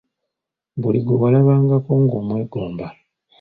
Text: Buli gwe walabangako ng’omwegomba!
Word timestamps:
Buli 0.81 0.99
gwe 1.05 1.15
walabangako 1.21 1.91
ng’omwegomba! 2.03 2.85